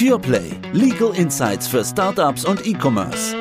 PurePlay. 0.00 0.52
Legal 0.72 1.14
Insights 1.14 1.68
für 1.68 1.84
Startups 1.84 2.46
und 2.46 2.66
E-Commerce. 2.66 3.36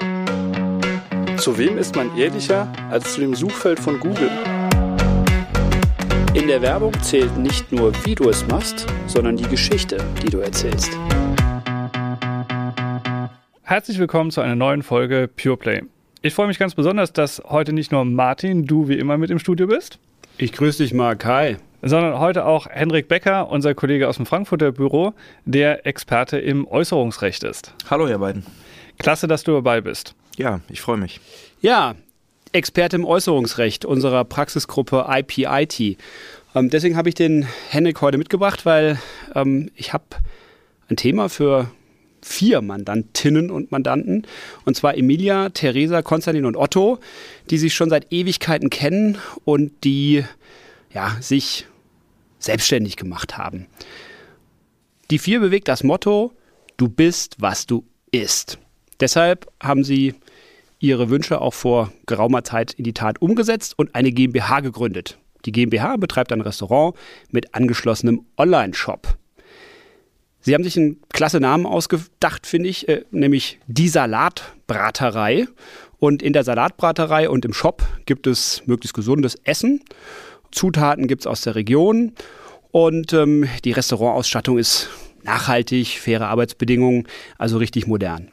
Zu 1.37 1.57
wem 1.57 1.77
ist 1.77 1.95
man 1.95 2.17
ehrlicher 2.17 2.67
als 2.89 3.13
zu 3.13 3.21
dem 3.21 3.33
Suchfeld 3.33 3.79
von 3.79 3.97
Google? 3.97 4.29
In 6.33 6.47
der 6.47 6.61
Werbung 6.61 6.91
zählt 7.01 7.37
nicht 7.37 7.71
nur, 7.71 7.93
wie 8.05 8.13
du 8.13 8.27
es 8.27 8.45
machst, 8.47 8.87
sondern 9.07 9.37
die 9.37 9.47
Geschichte, 9.47 10.03
die 10.21 10.29
du 10.29 10.39
erzählst. 10.39 10.91
Herzlich 13.63 13.97
willkommen 13.97 14.29
zu 14.29 14.41
einer 14.41 14.55
neuen 14.55 14.83
Folge 14.83 15.29
PurePlay. 15.33 15.83
Ich 16.23 16.33
freue 16.33 16.47
mich 16.47 16.59
ganz 16.59 16.75
besonders, 16.75 17.13
dass 17.13 17.41
heute 17.47 17.71
nicht 17.71 17.93
nur 17.93 18.03
Martin, 18.03 18.65
du 18.65 18.89
wie 18.89 18.99
immer 18.99 19.17
mit 19.17 19.29
im 19.29 19.39
Studio 19.39 19.67
bist. 19.67 19.97
Ich 20.37 20.51
grüße 20.51 20.83
dich 20.83 20.93
mal, 20.93 21.15
Kai. 21.15 21.55
Sondern 21.81 22.19
heute 22.19 22.45
auch 22.45 22.67
Hendrik 22.67 23.07
Becker, 23.07 23.49
unser 23.49 23.73
Kollege 23.73 24.09
aus 24.09 24.17
dem 24.17 24.25
Frankfurter 24.25 24.71
Büro, 24.71 25.13
der 25.45 25.85
Experte 25.85 26.37
im 26.37 26.67
Äußerungsrecht 26.67 27.43
ist. 27.43 27.73
Hallo, 27.89 28.07
ihr 28.07 28.17
beiden. 28.17 28.45
Klasse, 28.97 29.27
dass 29.27 29.43
du 29.43 29.53
dabei 29.53 29.79
bist. 29.79 30.13
Ja, 30.35 30.59
ich 30.69 30.81
freue 30.81 30.97
mich. 30.97 31.21
Ja, 31.61 31.95
Experte 32.51 32.97
im 32.97 33.05
Äußerungsrecht 33.05 33.85
unserer 33.85 34.25
Praxisgruppe 34.25 35.05
IPIT. 35.07 35.97
Ähm, 36.55 36.69
deswegen 36.69 36.97
habe 36.97 37.09
ich 37.09 37.15
den 37.15 37.47
Henrik 37.69 38.01
heute 38.01 38.17
mitgebracht, 38.17 38.65
weil 38.65 38.99
ähm, 39.35 39.71
ich 39.75 39.93
habe 39.93 40.03
ein 40.89 40.97
Thema 40.97 41.29
für 41.29 41.71
vier 42.21 42.61
Mandantinnen 42.61 43.51
und 43.51 43.71
Mandanten. 43.71 44.25
Und 44.65 44.75
zwar 44.75 44.97
Emilia, 44.97 45.49
Theresa, 45.49 46.01
Konstantin 46.01 46.45
und 46.45 46.57
Otto, 46.57 46.99
die 47.49 47.57
sich 47.57 47.73
schon 47.73 47.89
seit 47.89 48.11
Ewigkeiten 48.11 48.69
kennen 48.69 49.17
und 49.45 49.71
die 49.83 50.25
ja, 50.91 51.17
sich 51.19 51.67
selbstständig 52.39 52.95
gemacht 52.95 53.37
haben. 53.37 53.67
Die 55.11 55.19
vier 55.19 55.39
bewegt 55.39 55.67
das 55.67 55.83
Motto, 55.83 56.33
du 56.77 56.87
bist, 56.87 57.35
was 57.39 57.65
du 57.65 57.85
isst. 58.11 58.59
Deshalb 58.99 59.51
haben 59.61 59.83
sie 59.83 60.15
ihre 60.79 61.09
Wünsche 61.09 61.41
auch 61.41 61.53
vor 61.53 61.91
geraumer 62.05 62.43
Zeit 62.43 62.73
in 62.73 62.83
die 62.83 62.93
Tat 62.93 63.21
umgesetzt 63.21 63.73
und 63.77 63.95
eine 63.95 64.11
GmbH 64.11 64.61
gegründet. 64.61 65.17
Die 65.45 65.51
GmbH 65.51 65.97
betreibt 65.97 66.31
ein 66.31 66.41
Restaurant 66.41 66.95
mit 67.31 67.53
angeschlossenem 67.55 68.25
Online-Shop. 68.37 69.17
Sie 70.41 70.53
haben 70.53 70.63
sich 70.63 70.77
einen 70.77 71.01
klasse 71.09 71.39
Namen 71.39 71.65
ausgedacht, 71.65 72.47
finde 72.47 72.69
ich, 72.69 72.87
äh, 72.87 73.03
nämlich 73.11 73.59
die 73.67 73.89
Salatbraterei. 73.89 75.47
Und 75.99 76.23
in 76.23 76.31
der 76.31 76.45
Salatbraterei 76.45 77.29
und 77.29 77.43
im 77.43 77.53
Shop 77.53 77.85
gibt 78.05 78.25
es 78.25 78.63
möglichst 78.65 78.93
gesundes 78.93 79.35
Essen. 79.43 79.81
Zutaten 80.51 81.07
gibt 81.07 81.21
es 81.21 81.27
aus 81.27 81.41
der 81.41 81.55
Region. 81.55 82.13
Und 82.71 83.13
ähm, 83.13 83.47
die 83.65 83.71
Restaurantausstattung 83.71 84.57
ist 84.57 84.89
nachhaltig, 85.23 85.87
faire 85.99 86.27
Arbeitsbedingungen, 86.27 87.07
also 87.37 87.57
richtig 87.57 87.87
modern. 87.87 88.29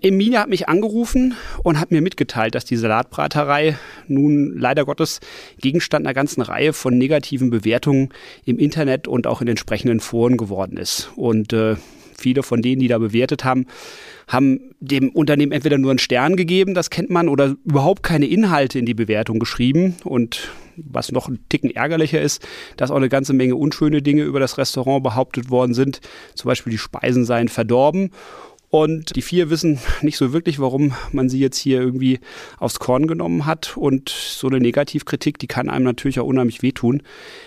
Emilia 0.00 0.42
hat 0.42 0.48
mich 0.48 0.68
angerufen 0.68 1.34
und 1.64 1.80
hat 1.80 1.90
mir 1.90 2.00
mitgeteilt, 2.00 2.54
dass 2.54 2.64
die 2.64 2.76
Salatbraterei 2.76 3.76
nun 4.06 4.56
leider 4.56 4.84
Gottes 4.84 5.18
Gegenstand 5.60 6.06
einer 6.06 6.14
ganzen 6.14 6.40
Reihe 6.40 6.72
von 6.72 6.96
negativen 6.96 7.50
Bewertungen 7.50 8.10
im 8.44 8.58
Internet 8.58 9.08
und 9.08 9.26
auch 9.26 9.42
in 9.42 9.48
entsprechenden 9.48 9.98
Foren 9.98 10.36
geworden 10.36 10.76
ist. 10.76 11.10
Und 11.16 11.52
äh, 11.52 11.76
viele 12.18 12.42
von 12.42 12.62
denen, 12.62 12.80
die 12.80 12.88
da 12.88 12.98
bewertet 12.98 13.44
haben, 13.44 13.66
haben 14.26 14.60
dem 14.80 15.10
Unternehmen 15.10 15.52
entweder 15.52 15.78
nur 15.78 15.90
einen 15.90 15.98
Stern 15.98 16.36
gegeben, 16.36 16.74
das 16.74 16.90
kennt 16.90 17.10
man, 17.10 17.28
oder 17.28 17.56
überhaupt 17.64 18.02
keine 18.02 18.26
Inhalte 18.26 18.78
in 18.78 18.86
die 18.86 18.94
Bewertung 18.94 19.38
geschrieben. 19.38 19.96
Und 20.04 20.50
was 20.76 21.10
noch 21.12 21.28
ein 21.28 21.40
Ticken 21.48 21.70
ärgerlicher 21.70 22.20
ist, 22.20 22.46
dass 22.76 22.90
auch 22.90 22.96
eine 22.96 23.08
ganze 23.08 23.32
Menge 23.32 23.56
unschöne 23.56 24.02
Dinge 24.02 24.22
über 24.22 24.40
das 24.40 24.58
Restaurant 24.58 25.02
behauptet 25.02 25.50
worden 25.50 25.74
sind. 25.74 26.00
Zum 26.34 26.48
Beispiel 26.48 26.70
die 26.70 26.78
Speisen 26.78 27.24
seien 27.24 27.48
verdorben. 27.48 28.10
Und 28.70 29.16
die 29.16 29.22
vier 29.22 29.48
wissen 29.48 29.78
nicht 30.02 30.18
so 30.18 30.32
wirklich, 30.34 30.58
warum 30.58 30.92
man 31.10 31.30
sie 31.30 31.38
jetzt 31.38 31.56
hier 31.56 31.80
irgendwie 31.80 32.20
aufs 32.58 32.78
Korn 32.78 33.06
genommen 33.06 33.46
hat. 33.46 33.76
Und 33.76 34.10
so 34.10 34.46
eine 34.46 34.60
Negativkritik, 34.60 35.38
die 35.38 35.46
kann 35.46 35.70
einem 35.70 35.86
natürlich 35.86 36.20
auch 36.20 36.26
unheimlich 36.26 36.62
wehtun, 36.62 37.02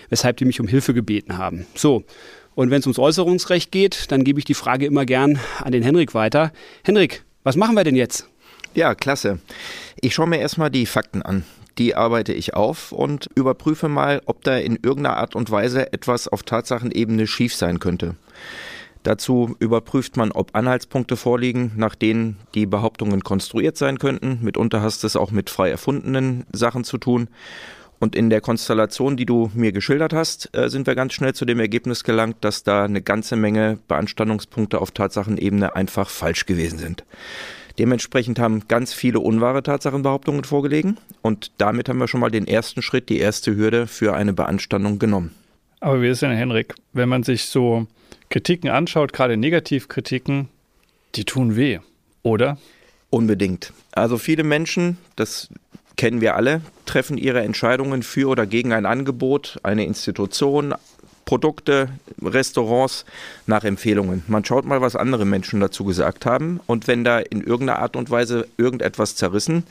weshalb 0.08 0.38
die 0.38 0.44
mich 0.44 0.60
um 0.60 0.66
Hilfe 0.66 0.94
gebeten 0.94 1.38
haben. 1.38 1.66
So. 1.74 2.04
Und 2.54 2.70
wenn 2.70 2.80
es 2.80 2.86
ums 2.86 2.98
Äußerungsrecht 2.98 3.72
geht, 3.72 4.10
dann 4.12 4.24
gebe 4.24 4.38
ich 4.38 4.44
die 4.44 4.54
Frage 4.54 4.86
immer 4.86 5.06
gern 5.06 5.38
an 5.60 5.72
den 5.72 5.82
Henrik 5.82 6.14
weiter. 6.14 6.52
Henrik, 6.84 7.24
was 7.42 7.56
machen 7.56 7.76
wir 7.76 7.84
denn 7.84 7.96
jetzt? 7.96 8.28
Ja, 8.74 8.94
klasse. 8.94 9.38
Ich 10.00 10.14
schaue 10.14 10.28
mir 10.28 10.38
erstmal 10.38 10.70
die 10.70 10.86
Fakten 10.86 11.22
an. 11.22 11.44
Die 11.78 11.94
arbeite 11.94 12.32
ich 12.32 12.54
auf 12.54 12.92
und 12.92 13.28
überprüfe 13.34 13.88
mal, 13.88 14.20
ob 14.26 14.44
da 14.44 14.56
in 14.58 14.76
irgendeiner 14.82 15.16
Art 15.16 15.34
und 15.34 15.50
Weise 15.50 15.92
etwas 15.92 16.28
auf 16.28 16.42
Tatsachenebene 16.42 17.26
schief 17.26 17.54
sein 17.54 17.78
könnte. 17.78 18.14
Dazu 19.02 19.56
überprüft 19.58 20.16
man, 20.16 20.30
ob 20.30 20.54
Anhaltspunkte 20.54 21.16
vorliegen, 21.16 21.72
nach 21.76 21.94
denen 21.94 22.36
die 22.54 22.66
Behauptungen 22.66 23.24
konstruiert 23.24 23.76
sein 23.76 23.98
könnten. 23.98 24.38
Mitunter 24.42 24.80
hast 24.80 25.02
es 25.02 25.16
auch 25.16 25.32
mit 25.32 25.50
frei 25.50 25.70
erfundenen 25.70 26.44
Sachen 26.52 26.84
zu 26.84 26.98
tun. 26.98 27.28
Und 28.02 28.16
in 28.16 28.30
der 28.30 28.40
Konstellation, 28.40 29.16
die 29.16 29.26
du 29.26 29.52
mir 29.54 29.70
geschildert 29.70 30.12
hast, 30.12 30.50
äh, 30.56 30.68
sind 30.68 30.88
wir 30.88 30.96
ganz 30.96 31.12
schnell 31.12 31.34
zu 31.34 31.44
dem 31.44 31.60
Ergebnis 31.60 32.02
gelangt, 32.02 32.38
dass 32.40 32.64
da 32.64 32.82
eine 32.82 33.00
ganze 33.00 33.36
Menge 33.36 33.78
Beanstandungspunkte 33.86 34.80
auf 34.80 34.90
Tatsachenebene 34.90 35.76
einfach 35.76 36.10
falsch 36.10 36.44
gewesen 36.44 36.80
sind. 36.80 37.04
Dementsprechend 37.78 38.40
haben 38.40 38.66
ganz 38.66 38.92
viele 38.92 39.20
unwahre 39.20 39.62
Tatsachenbehauptungen 39.62 40.42
vorgelegen 40.42 40.96
und 41.22 41.52
damit 41.58 41.88
haben 41.88 41.98
wir 41.98 42.08
schon 42.08 42.18
mal 42.18 42.32
den 42.32 42.48
ersten 42.48 42.82
Schritt, 42.82 43.08
die 43.08 43.20
erste 43.20 43.54
Hürde 43.54 43.86
für 43.86 44.14
eine 44.14 44.32
Beanstandung 44.32 44.98
genommen. 44.98 45.30
Aber 45.78 46.02
wie 46.02 46.08
ist 46.08 46.22
denn, 46.22 46.32
Henrik, 46.32 46.74
wenn 46.92 47.08
man 47.08 47.22
sich 47.22 47.44
so 47.44 47.86
Kritiken 48.30 48.68
anschaut, 48.68 49.12
gerade 49.12 49.36
Negativkritiken, 49.36 50.48
die 51.14 51.24
tun 51.24 51.54
weh, 51.54 51.78
oder? 52.24 52.58
Unbedingt. 53.10 53.72
Also 53.92 54.18
viele 54.18 54.42
Menschen, 54.42 54.98
das 55.14 55.50
kennen 55.96 56.20
wir 56.20 56.36
alle, 56.36 56.62
treffen 56.86 57.18
ihre 57.18 57.40
Entscheidungen 57.40 58.02
für 58.02 58.28
oder 58.28 58.46
gegen 58.46 58.72
ein 58.72 58.86
Angebot, 58.86 59.58
eine 59.62 59.84
Institution, 59.84 60.74
Produkte, 61.24 61.88
Restaurants 62.20 63.04
nach 63.46 63.64
Empfehlungen. 63.64 64.22
Man 64.26 64.44
schaut 64.44 64.64
mal, 64.64 64.80
was 64.80 64.96
andere 64.96 65.24
Menschen 65.24 65.60
dazu 65.60 65.84
gesagt 65.84 66.26
haben 66.26 66.60
und 66.66 66.88
wenn 66.88 67.04
da 67.04 67.18
in 67.20 67.40
irgendeiner 67.40 67.78
Art 67.78 67.96
und 67.96 68.10
Weise 68.10 68.46
irgendetwas 68.56 69.16
zerrissen 69.16 69.64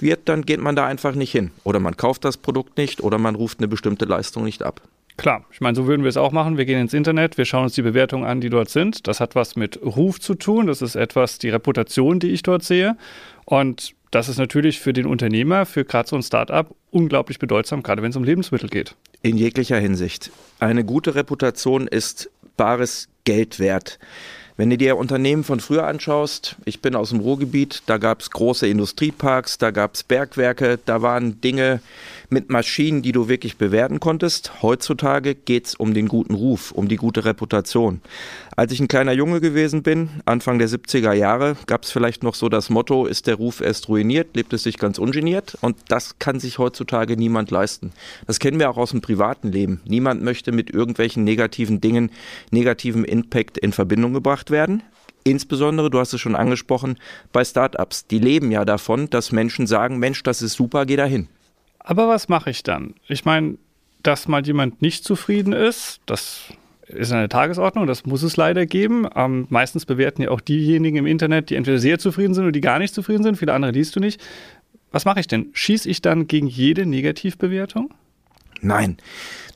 wird, 0.00 0.28
dann 0.28 0.42
geht 0.42 0.60
man 0.60 0.76
da 0.76 0.86
einfach 0.86 1.14
nicht 1.14 1.32
hin. 1.32 1.50
Oder 1.62 1.80
man 1.80 1.96
kauft 1.96 2.24
das 2.24 2.36
Produkt 2.36 2.78
nicht 2.78 3.02
oder 3.02 3.18
man 3.18 3.34
ruft 3.34 3.58
eine 3.58 3.68
bestimmte 3.68 4.06
Leistung 4.06 4.44
nicht 4.44 4.62
ab. 4.62 4.80
Klar, 5.16 5.44
ich 5.52 5.60
meine, 5.60 5.76
so 5.76 5.86
würden 5.86 6.02
wir 6.02 6.08
es 6.08 6.16
auch 6.16 6.32
machen. 6.32 6.58
Wir 6.58 6.64
gehen 6.64 6.80
ins 6.80 6.92
Internet, 6.92 7.38
wir 7.38 7.44
schauen 7.44 7.64
uns 7.64 7.74
die 7.74 7.82
Bewertungen 7.82 8.24
an, 8.24 8.40
die 8.40 8.50
dort 8.50 8.68
sind. 8.68 9.06
Das 9.06 9.20
hat 9.20 9.36
was 9.36 9.54
mit 9.54 9.80
Ruf 9.84 10.18
zu 10.18 10.34
tun. 10.34 10.66
Das 10.66 10.82
ist 10.82 10.96
etwas 10.96 11.38
die 11.38 11.50
Reputation, 11.50 12.18
die 12.18 12.30
ich 12.30 12.42
dort 12.42 12.64
sehe. 12.64 12.96
Und 13.44 13.94
das 14.14 14.28
ist 14.28 14.38
natürlich 14.38 14.78
für 14.78 14.92
den 14.92 15.06
Unternehmer, 15.06 15.66
für 15.66 15.84
gerade 15.84 16.08
so 16.08 16.16
ein 16.16 16.22
Startup 16.22 16.72
unglaublich 16.90 17.38
bedeutsam, 17.38 17.82
gerade 17.82 18.02
wenn 18.02 18.10
es 18.10 18.16
um 18.16 18.22
Lebensmittel 18.24 18.68
geht. 18.68 18.94
In 19.22 19.36
jeglicher 19.36 19.78
Hinsicht. 19.78 20.30
Eine 20.60 20.84
gute 20.84 21.16
Reputation 21.16 21.88
ist 21.88 22.30
bares 22.56 23.08
Geld 23.24 23.58
wert. 23.58 23.98
Wenn 24.56 24.70
du 24.70 24.78
dir 24.78 24.96
Unternehmen 24.96 25.42
von 25.42 25.58
früher 25.58 25.84
anschaust, 25.84 26.54
ich 26.64 26.80
bin 26.80 26.94
aus 26.94 27.10
dem 27.10 27.18
Ruhrgebiet, 27.18 27.82
da 27.86 27.98
gab 27.98 28.20
es 28.20 28.30
große 28.30 28.68
Industrieparks, 28.68 29.58
da 29.58 29.72
gab 29.72 29.94
es 29.94 30.04
Bergwerke, 30.04 30.78
da 30.84 31.02
waren 31.02 31.40
Dinge 31.40 31.80
mit 32.34 32.50
Maschinen, 32.50 33.00
die 33.00 33.12
du 33.12 33.28
wirklich 33.28 33.56
bewerten 33.56 34.00
konntest. 34.00 34.60
Heutzutage 34.60 35.34
geht 35.34 35.68
es 35.68 35.74
um 35.74 35.94
den 35.94 36.08
guten 36.08 36.34
Ruf, 36.34 36.72
um 36.72 36.88
die 36.88 36.96
gute 36.96 37.24
Reputation. 37.24 38.02
Als 38.56 38.72
ich 38.72 38.80
ein 38.80 38.88
kleiner 38.88 39.12
Junge 39.12 39.40
gewesen 39.40 39.82
bin, 39.82 40.10
Anfang 40.26 40.58
der 40.58 40.68
70er 40.68 41.12
Jahre, 41.12 41.56
gab 41.66 41.84
es 41.84 41.92
vielleicht 41.92 42.22
noch 42.22 42.34
so 42.34 42.48
das 42.48 42.68
Motto, 42.68 43.06
ist 43.06 43.28
der 43.28 43.36
Ruf 43.36 43.60
erst 43.60 43.88
ruiniert, 43.88 44.34
lebt 44.34 44.52
es 44.52 44.64
sich 44.64 44.78
ganz 44.78 44.98
ungeniert. 44.98 45.56
Und 45.60 45.76
das 45.88 46.18
kann 46.18 46.40
sich 46.40 46.58
heutzutage 46.58 47.16
niemand 47.16 47.50
leisten. 47.50 47.92
Das 48.26 48.40
kennen 48.40 48.58
wir 48.58 48.68
auch 48.68 48.76
aus 48.76 48.90
dem 48.90 49.00
privaten 49.00 49.50
Leben. 49.50 49.80
Niemand 49.86 50.22
möchte 50.22 50.52
mit 50.52 50.70
irgendwelchen 50.70 51.24
negativen 51.24 51.80
Dingen, 51.80 52.10
negativen 52.50 53.04
Impact 53.04 53.56
in 53.56 53.72
Verbindung 53.72 54.12
gebracht 54.12 54.50
werden. 54.50 54.82
Insbesondere, 55.22 55.88
du 55.88 55.98
hast 56.00 56.12
es 56.12 56.20
schon 56.20 56.36
angesprochen, 56.36 56.98
bei 57.32 57.44
Startups. 57.44 58.06
Die 58.08 58.18
leben 58.18 58.50
ja 58.50 58.64
davon, 58.64 59.08
dass 59.08 59.32
Menschen 59.32 59.66
sagen, 59.66 59.98
Mensch, 59.98 60.22
das 60.24 60.42
ist 60.42 60.54
super, 60.54 60.84
geh 60.84 60.96
dahin. 60.96 61.28
Aber 61.84 62.08
was 62.08 62.28
mache 62.28 62.50
ich 62.50 62.62
dann? 62.62 62.94
Ich 63.06 63.24
meine, 63.24 63.58
dass 64.02 64.26
mal 64.26 64.44
jemand 64.44 64.82
nicht 64.82 65.04
zufrieden 65.04 65.52
ist, 65.52 66.00
das 66.06 66.52
ist 66.86 67.12
eine 67.12 67.28
Tagesordnung, 67.28 67.86
das 67.86 68.04
muss 68.04 68.22
es 68.22 68.36
leider 68.36 68.66
geben. 68.66 69.06
Ähm, 69.14 69.46
meistens 69.50 69.86
bewerten 69.86 70.22
ja 70.22 70.30
auch 70.30 70.40
diejenigen 70.40 70.96
im 70.96 71.06
Internet, 71.06 71.50
die 71.50 71.54
entweder 71.54 71.78
sehr 71.78 71.98
zufrieden 71.98 72.34
sind 72.34 72.44
oder 72.44 72.52
die 72.52 72.60
gar 72.60 72.78
nicht 72.78 72.94
zufrieden 72.94 73.22
sind. 73.22 73.36
Viele 73.36 73.52
andere 73.52 73.72
liest 73.72 73.94
du 73.96 74.00
nicht. 74.00 74.20
Was 74.92 75.04
mache 75.04 75.20
ich 75.20 75.26
denn? 75.26 75.50
Schieße 75.52 75.88
ich 75.88 76.02
dann 76.02 76.26
gegen 76.26 76.46
jede 76.46 76.86
Negativbewertung? 76.86 77.92
Nein, 78.60 78.96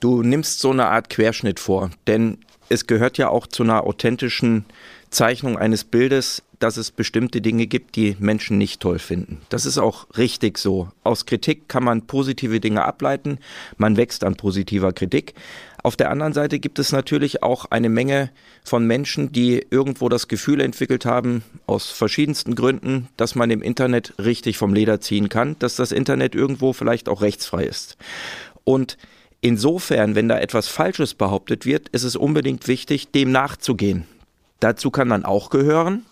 du 0.01 0.23
nimmst 0.23 0.61
so 0.61 0.71
eine 0.71 0.87
Art 0.87 1.09
Querschnitt 1.09 1.61
vor, 1.61 1.91
denn 2.07 2.39
es 2.69 2.87
gehört 2.87 3.17
ja 3.17 3.29
auch 3.29 3.47
zu 3.47 3.63
einer 3.63 3.85
authentischen 3.85 4.67
Zeichnung 5.11 5.57
eines 5.57 5.85
Bildes, 5.85 6.43
dass 6.59 6.77
es 6.77 6.91
bestimmte 6.91 7.41
Dinge 7.41 7.67
gibt, 7.67 7.97
die 7.97 8.17
Menschen 8.19 8.59
nicht 8.59 8.81
toll 8.81 8.99
finden. 8.99 9.41
Das 9.49 9.67
ist 9.67 9.79
auch 9.79 10.07
richtig 10.17 10.59
so. 10.59 10.89
Aus 11.05 11.27
Kritik 11.27 11.69
kann 11.69 11.85
man 11.85 12.07
positive 12.07 12.61
Dinge 12.61 12.85
ableiten, 12.85 13.39
man 13.77 13.97
wächst 13.97 14.25
an 14.25 14.37
positiver 14.37 14.93
Kritik. 14.93 15.35
Auf 15.83 15.97
der 15.97 16.11
anderen 16.11 16.33
Seite 16.33 16.59
gibt 16.59 16.79
es 16.79 16.91
natürlich 16.91 17.43
auch 17.43 17.67
eine 17.67 17.89
Menge 17.89 18.31
von 18.65 18.87
Menschen, 18.87 19.31
die 19.33 19.65
irgendwo 19.71 20.09
das 20.09 20.27
Gefühl 20.27 20.61
entwickelt 20.61 21.07
haben, 21.07 21.45
aus 21.67 21.91
verschiedensten 21.91 22.57
Gründen, 22.57 23.09
dass 23.17 23.37
man 23.37 23.51
im 23.51 23.63
Internet 23.63 24.13
richtig 24.19 24.59
vom 24.59 24.75
Leder 24.75 25.01
ziehen 25.01 25.29
kann, 25.29 25.57
dass 25.61 25.77
das 25.77 25.93
Internet 25.93 26.35
irgendwo 26.35 26.73
vielleicht 26.73 27.09
auch 27.09 27.23
rechtsfrei 27.23 27.65
ist. 27.65 27.97
Und 28.65 28.99
insofern, 29.41 30.17
wenn 30.17 30.29
da 30.29 30.39
etwas 30.39 30.67
Falsches 30.67 31.15
behauptet 31.15 31.65
wird, 31.65 31.89
ist 31.91 32.03
es 32.03 32.17
unbedingt 32.17 32.67
wichtig, 32.67 33.13
dem 33.13 33.31
nachzugehen. 33.31 34.05
Dazu 34.61 34.91
kann 34.91 35.09
dann 35.09 35.25
auch 35.25 35.51
gehören, 35.51 36.05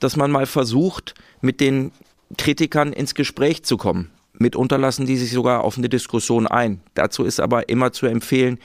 dass 0.00 0.16
man 0.16 0.30
mal 0.30 0.46
versucht, 0.46 1.14
mit 1.40 1.60
den 1.60 1.92
Kritikern 2.36 2.92
ins 2.92 3.14
Gespräch 3.14 3.64
zu 3.64 3.76
kommen. 3.76 4.10
Mitunter 4.38 4.78
lassen 4.78 5.06
die 5.06 5.16
sich 5.16 5.32
sogar 5.32 5.64
auf 5.64 5.78
eine 5.78 5.88
Diskussion 5.88 6.46
ein. 6.46 6.80
Dazu 6.94 7.24
ist 7.24 7.40
aber 7.40 7.68
immer 7.68 7.92
zu 7.92 8.06
empfehlen, 8.06 8.58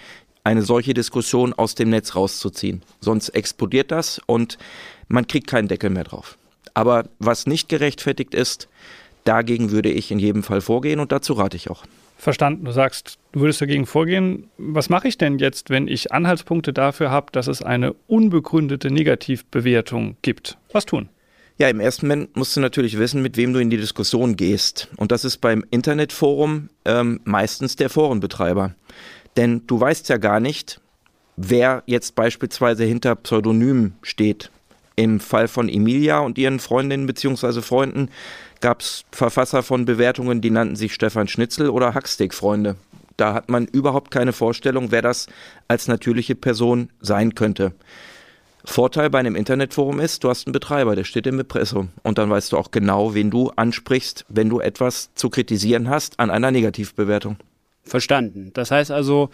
eine 0.43 0.63
solche 0.63 0.93
Diskussion 0.93 1.53
aus 1.53 1.75
dem 1.75 1.89
Netz 1.89 2.15
rauszuziehen. 2.15 2.81
Sonst 2.99 3.29
explodiert 3.29 3.91
das 3.91 4.19
und 4.25 4.57
man 5.07 5.27
kriegt 5.27 5.47
keinen 5.47 5.67
Deckel 5.67 5.89
mehr 5.89 6.03
drauf. 6.03 6.37
Aber 6.73 7.05
was 7.19 7.45
nicht 7.47 7.69
gerechtfertigt 7.69 8.33
ist, 8.33 8.67
dagegen 9.23 9.71
würde 9.71 9.89
ich 9.89 10.11
in 10.11 10.19
jedem 10.19 10.43
Fall 10.43 10.61
vorgehen 10.61 10.99
und 10.99 11.11
dazu 11.11 11.33
rate 11.33 11.57
ich 11.57 11.69
auch. 11.69 11.83
Verstanden. 12.17 12.65
Du 12.65 12.71
sagst, 12.71 13.17
du 13.31 13.39
würdest 13.39 13.61
dagegen 13.61 13.87
vorgehen. 13.87 14.49
Was 14.57 14.89
mache 14.89 15.07
ich 15.07 15.17
denn 15.17 15.39
jetzt, 15.39 15.71
wenn 15.71 15.87
ich 15.87 16.11
Anhaltspunkte 16.11 16.71
dafür 16.71 17.09
habe, 17.09 17.31
dass 17.31 17.47
es 17.47 17.63
eine 17.63 17.93
unbegründete 18.07 18.91
Negativbewertung 18.91 20.17
gibt? 20.21 20.57
Was 20.71 20.85
tun? 20.85 21.09
Ja, 21.61 21.69
im 21.69 21.79
ersten 21.79 22.07
Moment 22.07 22.35
musst 22.35 22.57
du 22.57 22.59
natürlich 22.59 22.97
wissen, 22.97 23.21
mit 23.21 23.37
wem 23.37 23.53
du 23.53 23.59
in 23.59 23.69
die 23.69 23.77
Diskussion 23.77 24.35
gehst. 24.35 24.87
Und 24.97 25.11
das 25.11 25.23
ist 25.23 25.37
beim 25.41 25.63
Internetforum 25.69 26.69
ähm, 26.85 27.19
meistens 27.23 27.75
der 27.75 27.91
Forenbetreiber. 27.91 28.73
Denn 29.37 29.67
du 29.67 29.79
weißt 29.79 30.09
ja 30.09 30.17
gar 30.17 30.39
nicht, 30.39 30.81
wer 31.37 31.83
jetzt 31.85 32.15
beispielsweise 32.15 32.83
hinter 32.83 33.13
Pseudonymen 33.13 33.93
steht. 34.01 34.49
Im 34.95 35.19
Fall 35.19 35.47
von 35.47 35.69
Emilia 35.69 36.17
und 36.17 36.39
ihren 36.39 36.57
Freundinnen 36.57 37.05
bzw. 37.05 37.61
Freunden 37.61 38.09
gab 38.59 38.81
es 38.81 39.05
Verfasser 39.11 39.61
von 39.61 39.85
Bewertungen, 39.85 40.41
die 40.41 40.49
nannten 40.49 40.75
sich 40.75 40.95
Stefan 40.95 41.27
Schnitzel 41.27 41.69
oder 41.69 41.93
Hacksteak-Freunde. 41.93 42.75
Da 43.17 43.35
hat 43.35 43.51
man 43.51 43.67
überhaupt 43.67 44.09
keine 44.09 44.33
Vorstellung, 44.33 44.89
wer 44.89 45.03
das 45.03 45.27
als 45.67 45.87
natürliche 45.87 46.33
Person 46.33 46.89
sein 47.01 47.35
könnte. 47.35 47.73
Vorteil 48.63 49.09
bei 49.09 49.19
einem 49.19 49.35
Internetforum 49.35 49.99
ist, 49.99 50.23
du 50.23 50.29
hast 50.29 50.47
einen 50.47 50.53
Betreiber, 50.53 50.95
der 50.95 51.03
steht 51.03 51.27
im 51.27 51.39
Impressum. 51.39 51.89
Und 52.03 52.17
dann 52.17 52.29
weißt 52.29 52.51
du 52.51 52.57
auch 52.57 52.71
genau, 52.71 53.13
wen 53.13 53.29
du 53.29 53.51
ansprichst, 53.55 54.25
wenn 54.29 54.49
du 54.49 54.59
etwas 54.59 55.09
zu 55.15 55.29
kritisieren 55.29 55.89
hast 55.89 56.19
an 56.19 56.29
einer 56.29 56.51
Negativbewertung. 56.51 57.37
Verstanden. 57.83 58.51
Das 58.53 58.71
heißt 58.71 58.91
also, 58.91 59.29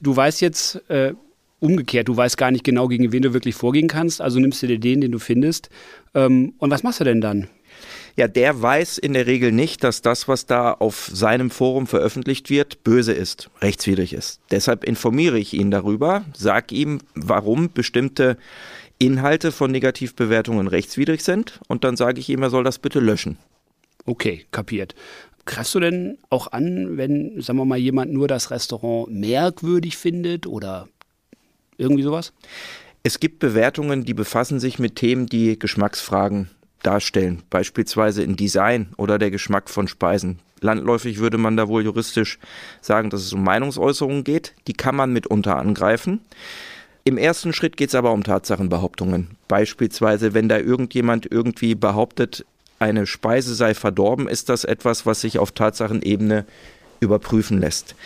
du 0.00 0.16
weißt 0.16 0.40
jetzt 0.40 0.82
äh, 0.88 1.14
umgekehrt, 1.60 2.08
du 2.08 2.16
weißt 2.16 2.36
gar 2.36 2.50
nicht 2.50 2.64
genau, 2.64 2.88
gegen 2.88 3.12
wen 3.12 3.22
du 3.22 3.32
wirklich 3.32 3.54
vorgehen 3.54 3.88
kannst, 3.88 4.20
also 4.20 4.40
nimmst 4.40 4.62
du 4.62 4.66
dir 4.66 4.78
den, 4.78 5.00
den 5.00 5.12
du 5.12 5.18
findest. 5.18 5.70
Ähm, 6.14 6.54
und 6.58 6.70
was 6.70 6.82
machst 6.82 7.00
du 7.00 7.04
denn 7.04 7.20
dann? 7.20 7.48
Ja, 8.16 8.28
der 8.28 8.60
weiß 8.60 8.98
in 8.98 9.14
der 9.14 9.26
Regel 9.26 9.52
nicht, 9.52 9.84
dass 9.84 10.02
das, 10.02 10.28
was 10.28 10.46
da 10.46 10.72
auf 10.72 11.10
seinem 11.12 11.50
Forum 11.50 11.86
veröffentlicht 11.86 12.50
wird, 12.50 12.84
böse 12.84 13.12
ist, 13.12 13.50
rechtswidrig 13.60 14.12
ist. 14.12 14.40
Deshalb 14.50 14.84
informiere 14.84 15.38
ich 15.38 15.54
ihn 15.54 15.70
darüber, 15.70 16.24
sage 16.36 16.74
ihm, 16.74 17.00
warum 17.14 17.72
bestimmte 17.72 18.36
Inhalte 18.98 19.50
von 19.50 19.70
Negativbewertungen 19.70 20.68
rechtswidrig 20.68 21.24
sind 21.24 21.60
und 21.68 21.84
dann 21.84 21.96
sage 21.96 22.20
ich 22.20 22.28
ihm, 22.28 22.42
er 22.42 22.50
soll 22.50 22.64
das 22.64 22.78
bitte 22.78 23.00
löschen. 23.00 23.38
Okay, 24.04 24.44
kapiert. 24.50 24.94
Greifst 25.44 25.74
du 25.74 25.80
denn 25.80 26.18
auch 26.30 26.52
an, 26.52 26.96
wenn, 26.96 27.40
sagen 27.40 27.58
wir 27.58 27.64
mal, 27.64 27.78
jemand 27.78 28.12
nur 28.12 28.28
das 28.28 28.50
Restaurant 28.50 29.10
merkwürdig 29.10 29.96
findet 29.96 30.46
oder 30.46 30.88
irgendwie 31.78 32.02
sowas? 32.02 32.32
Es 33.02 33.18
gibt 33.18 33.40
Bewertungen, 33.40 34.04
die 34.04 34.14
befassen 34.14 34.60
sich 34.60 34.78
mit 34.78 34.94
Themen, 34.94 35.26
die 35.26 35.58
Geschmacksfragen 35.58 36.48
darstellen, 36.82 37.42
beispielsweise 37.50 38.22
in 38.22 38.36
Design 38.36 38.88
oder 38.96 39.18
der 39.18 39.30
Geschmack 39.30 39.70
von 39.70 39.88
Speisen. 39.88 40.38
Landläufig 40.60 41.18
würde 41.18 41.38
man 41.38 41.56
da 41.56 41.68
wohl 41.68 41.82
juristisch 41.82 42.38
sagen, 42.80 43.10
dass 43.10 43.22
es 43.22 43.32
um 43.32 43.42
Meinungsäußerungen 43.42 44.24
geht. 44.24 44.54
Die 44.66 44.72
kann 44.72 44.94
man 44.94 45.12
mitunter 45.12 45.56
angreifen. 45.56 46.20
Im 47.04 47.18
ersten 47.18 47.52
Schritt 47.52 47.76
geht 47.76 47.88
es 47.88 47.94
aber 47.96 48.12
um 48.12 48.22
Tatsachenbehauptungen. 48.22 49.36
Beispielsweise, 49.48 50.34
wenn 50.34 50.48
da 50.48 50.58
irgendjemand 50.58 51.26
irgendwie 51.30 51.74
behauptet, 51.74 52.46
eine 52.78 53.06
Speise 53.06 53.54
sei 53.54 53.74
verdorben, 53.74 54.28
ist 54.28 54.48
das 54.48 54.64
etwas, 54.64 55.04
was 55.04 55.20
sich 55.20 55.38
auf 55.38 55.50
Tatsachenebene 55.52 56.44
überprüfen 57.00 57.60
lässt. 57.60 57.96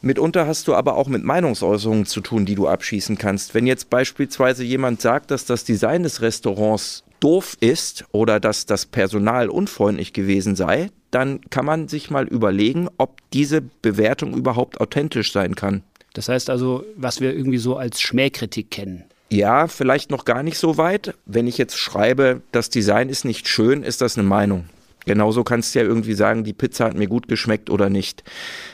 Mitunter 0.00 0.46
hast 0.46 0.68
du 0.68 0.74
aber 0.74 0.96
auch 0.96 1.08
mit 1.08 1.24
Meinungsäußerungen 1.24 2.06
zu 2.06 2.20
tun, 2.20 2.46
die 2.46 2.54
du 2.54 2.68
abschießen 2.68 3.18
kannst. 3.18 3.54
Wenn 3.54 3.66
jetzt 3.66 3.90
beispielsweise 3.90 4.62
jemand 4.62 5.00
sagt, 5.00 5.32
dass 5.32 5.44
das 5.44 5.64
Design 5.64 6.04
des 6.04 6.22
Restaurants 6.22 7.02
doof 7.20 7.56
ist 7.60 8.04
oder 8.12 8.40
dass 8.40 8.66
das 8.66 8.86
Personal 8.86 9.48
unfreundlich 9.48 10.12
gewesen 10.12 10.56
sei, 10.56 10.90
dann 11.10 11.40
kann 11.50 11.64
man 11.64 11.88
sich 11.88 12.10
mal 12.10 12.26
überlegen, 12.26 12.88
ob 12.98 13.18
diese 13.32 13.62
Bewertung 13.62 14.34
überhaupt 14.34 14.80
authentisch 14.80 15.32
sein 15.32 15.54
kann. 15.54 15.82
Das 16.14 16.28
heißt 16.28 16.50
also, 16.50 16.84
was 16.96 17.20
wir 17.20 17.34
irgendwie 17.34 17.58
so 17.58 17.76
als 17.76 18.00
Schmähkritik 18.00 18.70
kennen. 18.70 19.04
Ja, 19.30 19.68
vielleicht 19.68 20.10
noch 20.10 20.24
gar 20.24 20.42
nicht 20.42 20.58
so 20.58 20.78
weit. 20.78 21.14
Wenn 21.26 21.46
ich 21.46 21.58
jetzt 21.58 21.76
schreibe, 21.76 22.40
das 22.50 22.70
Design 22.70 23.08
ist 23.08 23.24
nicht 23.24 23.46
schön, 23.46 23.82
ist 23.82 24.00
das 24.00 24.16
eine 24.16 24.26
Meinung. 24.26 24.64
Genauso 25.04 25.42
kannst 25.42 25.74
du 25.74 25.78
ja 25.78 25.84
irgendwie 25.86 26.14
sagen, 26.14 26.44
die 26.44 26.52
Pizza 26.52 26.86
hat 26.86 26.94
mir 26.94 27.06
gut 27.06 27.28
geschmeckt 27.28 27.70
oder 27.70 27.88
nicht. 27.88 28.24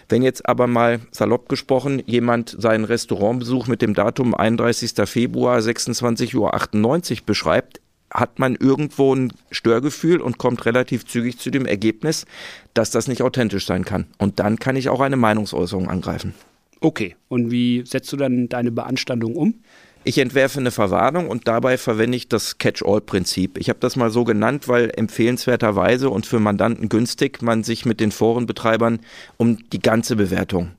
Wenn 0.08 0.23
jetzt 0.23 0.49
aber 0.49 0.67
mal 0.67 1.00
salopp 1.12 1.49
gesprochen 1.49 2.02
jemand 2.06 2.56
seinen 2.58 2.85
Restaurantbesuch 2.85 3.69
mit 3.69 3.82
dem 3.82 3.94
Datum 3.94 4.35
31. 4.35 4.94
Februar 5.08 5.58
26.98 5.58 6.35
Uhr 7.12 7.19
beschreibt, 7.25 7.81
hat 8.14 8.38
man 8.38 8.55
irgendwo 8.55 9.14
ein 9.14 9.32
Störgefühl 9.50 10.20
und 10.20 10.38
kommt 10.38 10.64
relativ 10.64 11.05
zügig 11.05 11.38
zu 11.38 11.50
dem 11.50 11.66
Ergebnis, 11.66 12.25
dass 12.72 12.90
das 12.90 13.08
nicht 13.08 13.22
authentisch 13.22 13.66
sein 13.66 13.84
kann. 13.84 14.06
Und 14.19 14.38
dann 14.38 14.58
kann 14.58 14.76
ich 14.76 14.88
auch 14.88 15.00
eine 15.00 15.16
Meinungsäußerung 15.16 15.90
angreifen. 15.90 16.34
Okay, 16.81 17.16
und 17.28 17.50
wie 17.50 17.82
setzt 17.84 18.12
du 18.12 18.16
dann 18.16 18.49
deine 18.49 18.70
Beanstandung 18.70 19.34
um? 19.37 19.55
Ich 20.06 20.19
entwerfe 20.19 20.61
eine 20.61 20.70
Verwarnung 20.70 21.28
und 21.28 21.49
dabei 21.49 21.78
verwende 21.78 22.16
ich 22.16 22.28
das 22.28 22.58
Catch-all-Prinzip. 22.58 23.56
Ich 23.56 23.70
habe 23.70 23.78
das 23.81 23.96
mal 23.96 24.11
so 24.11 24.25
genannt, 24.25 24.69
weil 24.69 24.93
empfehlenswerterweise 24.94 26.10
und 26.10 26.26
für 26.26 26.40
Mandanten 26.40 26.90
günstig 26.90 27.40
man 27.40 27.64
sich 27.64 27.87
mit 27.87 28.00
den 28.00 28.12
Forenbetreibern 28.12 29.00
um 29.38 29.58
die 29.70 29.81
ganze 29.81 30.14
Bewertung 30.14 30.72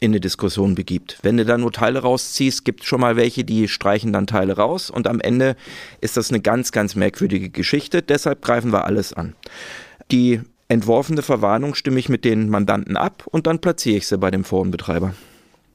in 0.00 0.12
eine 0.12 0.20
Diskussion 0.20 0.74
begibt. 0.74 1.18
Wenn 1.22 1.36
du 1.36 1.44
da 1.44 1.58
nur 1.58 1.72
Teile 1.72 2.00
rausziehst, 2.00 2.64
gibt 2.64 2.82
es 2.82 2.86
schon 2.86 3.00
mal 3.00 3.16
welche, 3.16 3.44
die 3.44 3.68
streichen 3.68 4.12
dann 4.12 4.26
Teile 4.26 4.56
raus 4.56 4.90
und 4.90 5.06
am 5.06 5.20
Ende 5.20 5.56
ist 6.00 6.16
das 6.16 6.30
eine 6.30 6.40
ganz, 6.40 6.72
ganz 6.72 6.94
merkwürdige 6.94 7.50
Geschichte. 7.50 8.02
Deshalb 8.02 8.42
greifen 8.42 8.72
wir 8.72 8.84
alles 8.84 9.12
an. 9.12 9.34
Die 10.10 10.40
entworfene 10.68 11.22
Verwarnung 11.22 11.74
stimme 11.74 11.98
ich 11.98 12.08
mit 12.08 12.24
den 12.24 12.48
Mandanten 12.48 12.96
ab 12.96 13.24
und 13.26 13.46
dann 13.46 13.60
platziere 13.60 13.96
ich 13.96 14.06
sie 14.06 14.18
bei 14.18 14.30
dem 14.30 14.44
Forenbetreiber. 14.44 15.14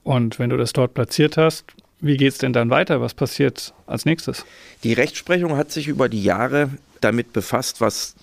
Und 0.04 0.40
wenn 0.40 0.50
du 0.50 0.58
das 0.58 0.74
dort 0.74 0.94
platziert 0.94 1.38
hast, 1.38 1.66
wie 2.00 2.18
geht 2.18 2.34
es 2.34 2.38
denn 2.38 2.52
dann 2.52 2.70
weiter? 2.70 3.00
Was 3.00 3.14
passiert 3.14 3.74
als 3.88 4.06
nächstes? 4.06 4.46
Die 4.84 4.94
Rechtsprechung 4.94 5.56
hat 5.56 5.72
sich 5.72 5.88
über 5.88 6.10
die 6.10 6.22
Jahre 6.22 6.70
damit 7.00 7.32
befasst, 7.32 7.80
was 7.80 8.16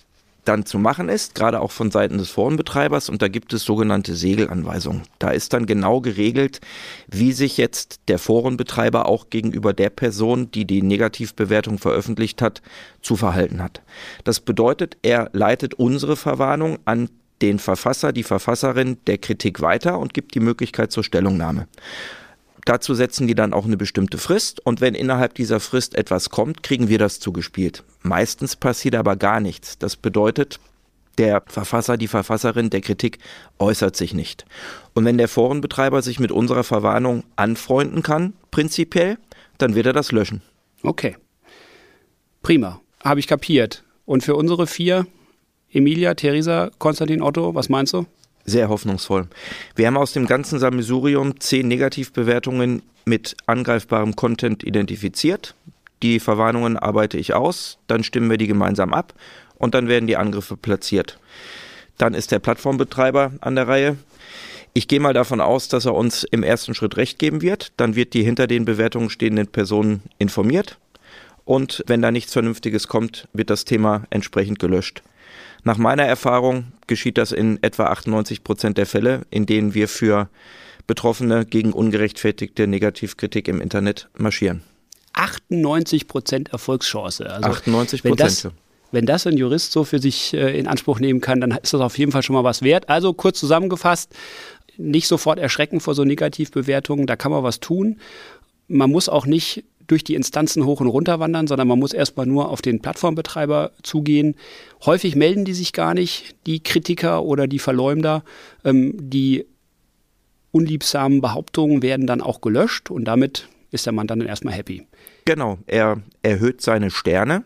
dann 0.45 0.65
zu 0.65 0.79
machen 0.79 1.09
ist, 1.09 1.35
gerade 1.35 1.59
auch 1.59 1.71
von 1.71 1.91
Seiten 1.91 2.17
des 2.17 2.29
Forenbetreibers. 2.29 3.09
Und 3.09 3.21
da 3.21 3.27
gibt 3.27 3.53
es 3.53 3.63
sogenannte 3.63 4.15
Segelanweisungen. 4.15 5.03
Da 5.19 5.31
ist 5.31 5.53
dann 5.53 5.65
genau 5.65 6.01
geregelt, 6.01 6.61
wie 7.07 7.31
sich 7.31 7.57
jetzt 7.57 7.99
der 8.07 8.17
Forenbetreiber 8.17 9.07
auch 9.07 9.29
gegenüber 9.29 9.73
der 9.73 9.89
Person, 9.89 10.49
die 10.51 10.65
die 10.65 10.81
Negativbewertung 10.81 11.77
veröffentlicht 11.77 12.41
hat, 12.41 12.61
zu 13.01 13.15
verhalten 13.15 13.61
hat. 13.61 13.81
Das 14.23 14.39
bedeutet, 14.39 14.97
er 15.03 15.29
leitet 15.33 15.75
unsere 15.75 16.15
Verwarnung 16.15 16.79
an 16.85 17.09
den 17.41 17.59
Verfasser, 17.59 18.13
die 18.13 18.23
Verfasserin 18.23 18.97
der 19.07 19.17
Kritik 19.17 19.61
weiter 19.61 19.99
und 19.99 20.13
gibt 20.13 20.35
die 20.35 20.39
Möglichkeit 20.39 20.91
zur 20.91 21.03
Stellungnahme. 21.03 21.67
Dazu 22.65 22.93
setzen 22.93 23.27
die 23.27 23.35
dann 23.35 23.53
auch 23.53 23.65
eine 23.65 23.77
bestimmte 23.77 24.17
Frist 24.17 24.65
und 24.65 24.81
wenn 24.81 24.93
innerhalb 24.93 25.33
dieser 25.33 25.59
Frist 25.59 25.95
etwas 25.95 26.29
kommt, 26.29 26.63
kriegen 26.63 26.89
wir 26.89 26.99
das 26.99 27.19
zugespielt. 27.19 27.83
Meistens 28.03 28.55
passiert 28.55 28.95
aber 28.95 29.15
gar 29.15 29.39
nichts. 29.39 29.77
Das 29.77 29.95
bedeutet, 29.95 30.59
der 31.17 31.43
Verfasser, 31.47 31.97
die 31.97 32.07
Verfasserin 32.07 32.69
der 32.69 32.81
Kritik 32.81 33.19
äußert 33.59 33.95
sich 33.95 34.13
nicht. 34.13 34.45
Und 34.93 35.05
wenn 35.05 35.17
der 35.17 35.27
Forenbetreiber 35.27 36.01
sich 36.01 36.19
mit 36.19 36.31
unserer 36.31 36.63
Verwarnung 36.63 37.23
anfreunden 37.35 38.03
kann, 38.03 38.33
prinzipiell, 38.51 39.17
dann 39.57 39.75
wird 39.75 39.87
er 39.87 39.93
das 39.93 40.11
löschen. 40.11 40.41
Okay. 40.83 41.17
Prima. 42.41 42.81
Habe 43.03 43.19
ich 43.19 43.27
kapiert. 43.27 43.83
Und 44.05 44.23
für 44.23 44.35
unsere 44.35 44.67
vier, 44.67 45.05
Emilia, 45.71 46.13
Theresa, 46.13 46.71
Konstantin, 46.79 47.21
Otto, 47.21 47.55
was 47.55 47.69
meinst 47.69 47.93
du? 47.93 48.05
Sehr 48.45 48.69
hoffnungsvoll. 48.69 49.27
Wir 49.75 49.87
haben 49.87 49.97
aus 49.97 50.13
dem 50.13 50.27
ganzen 50.27 50.59
Sammelsurium 50.59 51.39
zehn 51.39 51.67
Negativbewertungen 51.67 52.81
mit 53.05 53.35
angreifbarem 53.45 54.15
Content 54.15 54.63
identifiziert. 54.63 55.55
Die 56.03 56.19
Verwarnungen 56.19 56.77
arbeite 56.77 57.17
ich 57.17 57.33
aus, 57.33 57.77
dann 57.87 58.03
stimmen 58.03 58.29
wir 58.29 58.37
die 58.37 58.47
gemeinsam 58.47 58.93
ab 58.93 59.13
und 59.55 59.75
dann 59.75 59.87
werden 59.87 60.07
die 60.07 60.17
Angriffe 60.17 60.57
platziert. 60.57 61.19
Dann 61.97 62.13
ist 62.15 62.31
der 62.31 62.39
Plattformbetreiber 62.39 63.33
an 63.41 63.55
der 63.55 63.67
Reihe. 63.67 63.97
Ich 64.73 64.87
gehe 64.87 64.99
mal 64.99 65.13
davon 65.13 65.41
aus, 65.41 65.67
dass 65.67 65.85
er 65.85 65.93
uns 65.93 66.23
im 66.23 66.43
ersten 66.43 66.73
Schritt 66.73 66.97
recht 66.97 67.19
geben 67.19 67.41
wird. 67.41 67.73
Dann 67.77 67.95
wird 67.95 68.13
die 68.13 68.23
hinter 68.23 68.47
den 68.47 68.65
Bewertungen 68.65 69.09
stehenden 69.09 69.47
Personen 69.47 70.01
informiert. 70.17 70.79
Und 71.45 71.83
wenn 71.87 72.01
da 72.01 72.09
nichts 72.09 72.33
Vernünftiges 72.33 72.87
kommt, 72.87 73.27
wird 73.33 73.49
das 73.49 73.65
Thema 73.65 74.03
entsprechend 74.09 74.59
gelöscht. 74.59 75.03
Nach 75.63 75.77
meiner 75.77 76.03
Erfahrung 76.03 76.71
geschieht 76.87 77.17
das 77.17 77.31
in 77.31 77.61
etwa 77.61 77.85
98 77.85 78.43
Prozent 78.43 78.77
der 78.77 78.85
Fälle, 78.85 79.21
in 79.29 79.45
denen 79.45 79.73
wir 79.73 79.87
für 79.87 80.29
Betroffene 80.87 81.45
gegen 81.45 81.73
ungerechtfertigte 81.73 82.67
Negativkritik 82.67 83.47
im 83.47 83.61
Internet 83.61 84.09
marschieren. 84.17 84.63
98 85.13 86.07
Prozent 86.07 86.49
Erfolgschance. 86.49 87.29
Also 87.29 87.49
98 87.49 88.03
Prozent. 88.03 88.53
Wenn 88.91 89.05
das 89.05 89.25
ein 89.25 89.37
Jurist 89.37 89.71
so 89.71 89.85
für 89.85 89.99
sich 89.99 90.33
äh, 90.33 90.57
in 90.57 90.67
Anspruch 90.67 90.99
nehmen 90.99 91.21
kann, 91.21 91.39
dann 91.39 91.51
ist 91.51 91.73
das 91.73 91.79
auf 91.79 91.97
jeden 91.97 92.11
Fall 92.11 92.23
schon 92.23 92.33
mal 92.33 92.43
was 92.43 92.61
wert. 92.61 92.89
Also 92.89 93.13
kurz 93.13 93.39
zusammengefasst, 93.39 94.13
nicht 94.77 95.07
sofort 95.07 95.39
erschrecken 95.39 95.79
vor 95.79 95.95
so 95.95 96.03
Negativbewertungen, 96.03 97.07
da 97.07 97.15
kann 97.15 97.31
man 97.31 97.43
was 97.43 97.61
tun. 97.61 97.99
Man 98.67 98.89
muss 98.89 99.07
auch 99.07 99.25
nicht 99.25 99.63
durch 99.91 100.03
die 100.03 100.15
Instanzen 100.15 100.65
hoch 100.65 100.79
und 100.79 100.87
runter 100.87 101.19
wandern, 101.19 101.47
sondern 101.47 101.67
man 101.67 101.77
muss 101.77 101.93
erstmal 101.93 102.25
nur 102.25 102.49
auf 102.49 102.61
den 102.61 102.81
Plattformbetreiber 102.81 103.73
zugehen. 103.83 104.35
Häufig 104.85 105.15
melden 105.15 105.45
die 105.45 105.53
sich 105.53 105.73
gar 105.73 105.93
nicht, 105.93 106.35
die 106.47 106.63
Kritiker 106.63 107.23
oder 107.23 107.45
die 107.45 107.59
Verleumder. 107.59 108.23
Ähm, 108.63 108.93
die 108.97 109.45
unliebsamen 110.51 111.21
Behauptungen 111.21 111.81
werden 111.81 112.07
dann 112.07 112.21
auch 112.21 112.41
gelöscht 112.41 112.89
und 112.89 113.05
damit 113.05 113.49
ist 113.71 113.85
der 113.85 113.93
Mann 113.93 114.07
dann 114.07 114.21
erstmal 114.21 114.53
happy. 114.53 114.87
Genau, 115.25 115.59
er 115.67 116.01
erhöht 116.23 116.61
seine 116.61 116.89
Sterne 116.89 117.43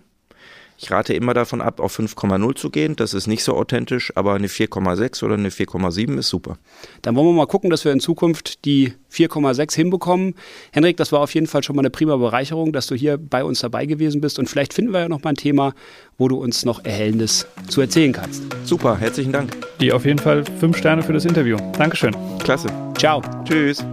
ich 0.78 0.92
rate 0.92 1.14
immer 1.14 1.34
davon 1.34 1.62
ab, 1.62 1.80
auf 1.80 1.98
5,0 1.98 2.56
zu 2.56 2.70
gehen. 2.70 2.96
Das 2.96 3.14
ist 3.14 3.28
nicht 3.28 3.44
so 3.44 3.56
authentisch, 3.56 4.12
aber 4.16 4.34
eine 4.34 4.48
4,6 4.48 5.24
oder 5.24 5.36
eine 5.36 5.50
4,7 5.50 6.18
ist 6.18 6.30
super. 6.30 6.58
Dann 7.02 7.16
wollen 7.16 7.28
wir 7.28 7.34
mal 7.34 7.48
gucken, 7.48 7.70
dass 7.70 7.86
wir 7.86 7.92
in 7.92 8.00
Zukunft 8.00 8.66
die 8.66 8.94
4,6 9.12 9.76
hinbekommen. 9.76 10.36
Henrik, 10.72 10.98
das 10.98 11.12
war 11.12 11.22
auf 11.22 11.34
jeden 11.34 11.48
Fall 11.48 11.64
schon 11.64 11.76
mal 11.76 11.82
eine 11.82 11.90
prima 11.90 12.18
Bereicherung, 12.18 12.74
dass 12.74 12.88
du 12.88 12.96
hier 12.96 13.18
bei 13.18 13.44
uns 13.44 13.60
dabei 13.60 13.86
gewesen 13.86 14.20
bist. 14.20 14.38
Und 14.38 14.50
vielleicht 14.50 14.74
finden 14.74 14.92
wir 14.92 15.02
ja 15.02 15.10
noch 15.10 15.24
mal 15.24 15.30
ein 15.30 15.36
Thema, 15.36 15.74
wo 16.18 16.28
du 16.28 16.38
uns 16.38 16.66
noch 16.66 16.84
Erhellendes 16.84 17.48
zu 17.70 17.82
erzählen 17.82 18.12
kannst. 18.12 18.44
Super, 18.66 18.98
herzlichen 18.98 19.32
Dank. 19.32 19.56
Die 19.80 19.92
auf 19.92 20.06
jeden 20.06 20.20
Fall 20.20 20.44
fünf 20.60 20.78
Sterne 20.78 21.04
für 21.04 21.14
das 21.14 21.26
Interview. 21.26 21.58
Dankeschön. 21.78 22.16
Klasse. 22.40 22.68
Ciao. 22.98 23.22
Tschüss. 23.46 23.86